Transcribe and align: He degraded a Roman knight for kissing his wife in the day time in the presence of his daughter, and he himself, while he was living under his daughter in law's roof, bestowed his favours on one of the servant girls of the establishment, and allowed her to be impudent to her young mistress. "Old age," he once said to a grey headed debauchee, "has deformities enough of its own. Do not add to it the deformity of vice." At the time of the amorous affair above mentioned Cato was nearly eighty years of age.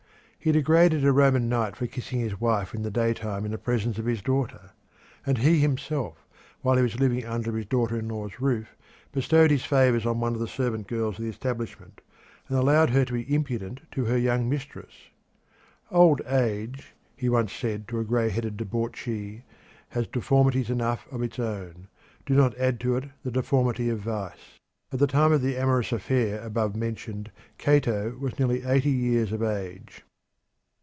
He 0.43 0.51
degraded 0.51 1.05
a 1.05 1.11
Roman 1.11 1.47
knight 1.47 1.75
for 1.75 1.85
kissing 1.85 2.19
his 2.19 2.41
wife 2.41 2.73
in 2.73 2.81
the 2.81 2.89
day 2.89 3.13
time 3.13 3.45
in 3.45 3.51
the 3.51 3.59
presence 3.59 3.99
of 3.99 4.05
his 4.07 4.23
daughter, 4.23 4.71
and 5.23 5.37
he 5.37 5.59
himself, 5.59 6.17
while 6.61 6.77
he 6.77 6.81
was 6.81 6.99
living 6.99 7.23
under 7.23 7.51
his 7.55 7.67
daughter 7.67 7.95
in 7.95 8.07
law's 8.07 8.39
roof, 8.39 8.75
bestowed 9.11 9.51
his 9.51 9.65
favours 9.65 10.03
on 10.03 10.19
one 10.19 10.33
of 10.33 10.39
the 10.39 10.47
servant 10.47 10.87
girls 10.87 11.19
of 11.19 11.23
the 11.25 11.29
establishment, 11.29 12.01
and 12.49 12.57
allowed 12.57 12.89
her 12.89 13.05
to 13.05 13.13
be 13.13 13.31
impudent 13.31 13.81
to 13.91 14.05
her 14.05 14.17
young 14.17 14.49
mistress. 14.49 15.09
"Old 15.91 16.23
age," 16.25 16.95
he 17.15 17.29
once 17.29 17.53
said 17.53 17.87
to 17.87 17.99
a 17.99 18.03
grey 18.03 18.29
headed 18.31 18.57
debauchee, 18.57 19.43
"has 19.89 20.07
deformities 20.07 20.71
enough 20.71 21.05
of 21.11 21.21
its 21.21 21.37
own. 21.37 21.87
Do 22.25 22.33
not 22.33 22.57
add 22.57 22.79
to 22.79 22.95
it 22.95 23.09
the 23.21 23.29
deformity 23.29 23.89
of 23.89 23.99
vice." 23.99 24.57
At 24.91 24.97
the 24.97 25.05
time 25.05 25.33
of 25.33 25.43
the 25.43 25.55
amorous 25.55 25.91
affair 25.91 26.41
above 26.43 26.75
mentioned 26.75 27.29
Cato 27.59 28.17
was 28.19 28.39
nearly 28.39 28.63
eighty 28.63 28.89
years 28.89 29.31
of 29.31 29.43
age. 29.43 30.03